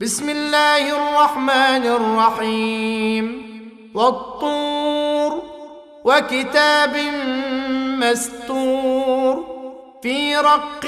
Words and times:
بسم 0.00 0.30
الله 0.30 0.90
الرحمن 0.96 1.86
الرحيم 1.86 3.26
والطور 3.94 5.42
وكتاب 6.04 6.96
مستور 8.00 9.44
في 10.02 10.36
رق 10.36 10.86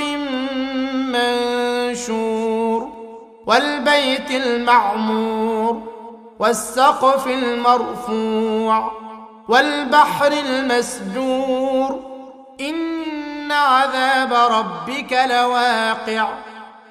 منشور 2.12 2.88
والبيت 3.46 4.30
المعمور 4.30 5.82
والسقف 6.38 7.26
المرفوع 7.26 8.92
والبحر 9.48 10.32
المسجور 10.32 12.00
ان 12.60 13.52
عذاب 13.52 14.32
ربك 14.32 15.12
لواقع 15.30 16.28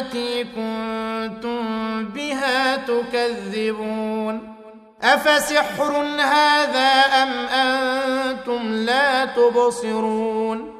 التي 0.00 0.44
كنتم 0.44 2.04
بها 2.04 2.76
تكذبون. 2.76 4.54
أفسحر 5.02 5.96
هذا 6.20 6.90
أم 7.22 7.28
أنتم 7.48 8.74
لا 8.74 9.24
تبصرون؟ 9.24 10.74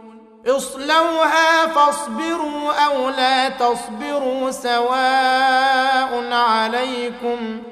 اصلوها 0.47 1.67
فاصبروا 1.67 2.73
أو 2.73 3.09
لا 3.09 3.49
تصبروا 3.49 4.51
سواء 4.51 6.33
عليكم. 6.33 7.63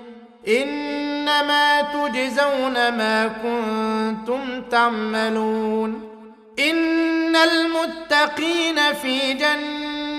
إنما 0.49 1.83
تجزون 1.83 2.75
ما 2.75 3.29
كنتم 3.29 4.63
تعملون. 4.71 6.09
إن 6.59 7.37
المتقين 7.37 8.95
في 9.03 9.33
جنات 9.33 9.98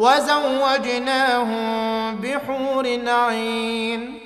وزوجناهم 0.00 1.60
بحور 2.16 3.00
عين. 3.06 4.18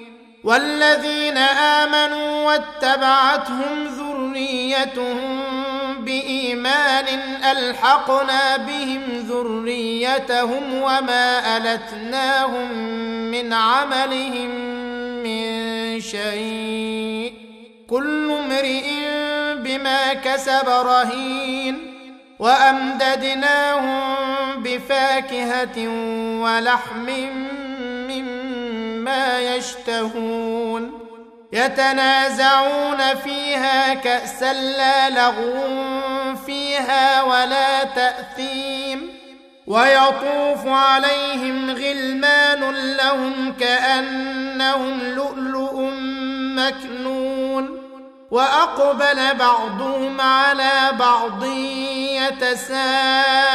والذين 0.44 1.36
آمنوا 1.38 2.42
واتبعتهم 2.42 3.86
ذريتهم 3.86 5.42
بإيمان 5.98 7.04
ألحقنا 7.50 8.56
بهم 8.56 9.00
ذريتهم 9.28 10.74
وما 10.74 11.56
ألتناهم 11.56 12.72
من 13.30 13.52
عملهم 13.52 14.50
من 15.22 16.00
شيء. 16.00 17.32
كل 17.90 18.30
امرئ 18.30 18.90
بما 19.56 20.14
كسب 20.14 20.68
رهين. 20.68 21.94
وأمددناهم 22.38 24.03
بفاكهه 25.44 25.88
ولحم 26.42 27.10
مما 28.08 29.40
يشتهون 29.40 31.00
يتنازعون 31.52 33.14
فيها 33.24 33.94
كأسا 33.94 34.52
لا 34.52 35.10
لغو 35.10 36.36
فيها 36.46 37.22
ولا 37.22 37.84
تأثيم 37.84 39.14
ويطوف 39.66 40.66
عليهم 40.66 41.70
غلمان 41.70 42.70
لهم 42.96 43.52
كأنهم 43.60 45.00
لؤلؤ 45.00 45.90
مكنون 46.56 47.84
وأقبل 48.30 49.34
بعضهم 49.38 50.20
على 50.20 50.92
بعض 50.98 51.44
يتساءلون 52.24 53.54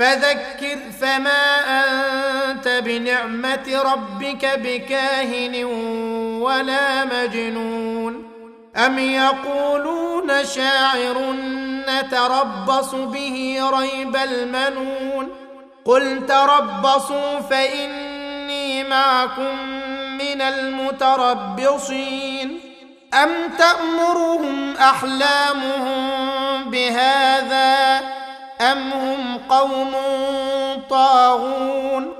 فذكر 0.00 0.78
فما 1.00 1.60
أنت 1.84 2.68
بنعمة 2.68 3.82
ربك 3.92 4.60
بكاهن 4.64 5.64
ولا 6.42 7.04
مجنون. 7.04 8.30
أم 8.76 8.98
يقولون 8.98 10.44
شاعر 10.44 11.34
نتربص 11.88 12.94
به 12.94 13.60
ريب 13.78 14.16
المنون. 14.16 15.28
قل 15.84 16.26
تربصوا 16.26 17.40
فإني 17.40 18.84
معكم 18.84 19.58
من 20.18 20.40
المتربصين. 20.40 21.90
أم 23.14 23.30
تأمرهم 23.58 24.76
أحلامهم 24.76 26.10
بهذا 26.70 28.00
أم 28.60 28.92
هم 28.92 29.39
قوم 29.50 29.92
طاغون 30.90 32.12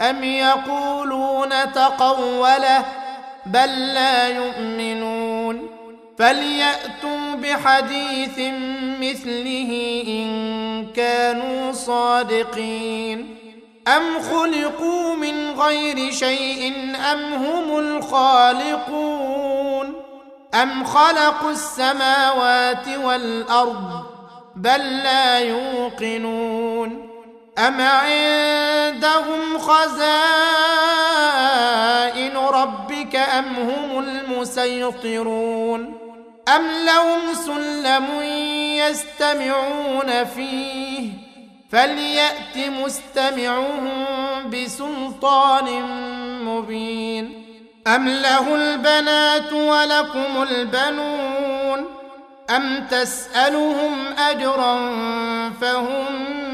أم 0.00 0.24
يقولون 0.24 1.72
تقوله 1.74 2.84
بل 3.46 3.94
لا 3.94 4.28
يؤمنون 4.28 5.68
فليأتوا 6.18 7.34
بحديث 7.34 8.38
مثله 9.00 10.02
إن 10.08 10.86
كانوا 10.96 11.72
صادقين 11.72 13.36
أم 13.88 14.02
خلقوا 14.20 15.14
من 15.14 15.50
غير 15.60 16.10
شيء 16.10 16.72
أم 17.12 17.32
هم 17.32 17.78
الخالقون 17.78 19.24
أم 20.62 20.84
خلقوا 20.84 21.50
السماوات 21.50 22.88
والأرض 23.04 24.04
بل 24.56 25.02
لا 25.02 25.38
يوقنون 25.38 26.73
ام 27.58 27.80
عندهم 27.80 29.58
خزائن 29.58 30.04
ربك 32.36 33.16
ام 33.16 33.54
هم 33.56 33.98
المسيطرون 33.98 35.94
ام 36.56 36.66
لهم 36.86 37.34
سلم 37.34 38.06
يستمعون 38.78 40.24
فيه 40.24 41.10
فليات 41.70 42.56
مستمعهم 42.84 44.04
بسلطان 44.50 45.82
مبين 46.44 47.44
ام 47.86 48.08
له 48.08 48.54
البنات 48.54 49.52
ولكم 49.52 50.42
البنون 50.50 51.86
ام 52.50 52.86
تسالهم 52.90 54.14
اجرا 54.18 54.90
فهم 55.60 56.53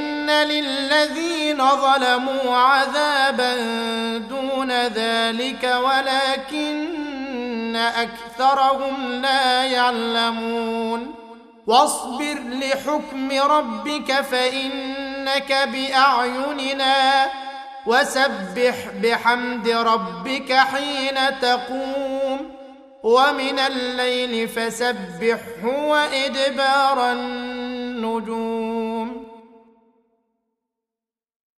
للذين 0.29 1.57
ظلموا 1.57 2.57
عذابا 2.57 3.57
دون 4.17 4.71
ذلك 4.71 5.75
ولكن 5.83 6.91
اكثرهم 7.75 9.11
لا 9.21 9.63
يعلمون 9.63 11.15
واصبر 11.67 12.37
لحكم 12.49 13.31
ربك 13.31 14.11
فانك 14.21 15.69
باعيننا 15.73 17.25
وسبح 17.85 18.75
بحمد 19.03 19.69
ربك 19.69 20.53
حين 20.53 21.39
تقوم 21.41 22.51
ومن 23.03 23.59
الليل 23.59 24.47
فسبحه 24.47 25.65
وادبار 25.65 27.11
النجوم 27.11 28.90